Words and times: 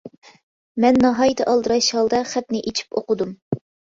مەن 0.85 0.95
ناھايىتى 1.03 1.45
ئالدىراش 1.51 1.89
ھالدا 1.97 2.21
خەتنى 2.31 2.63
ئېچىپ 2.71 2.99
ئوقۇدۇم. 3.03 3.37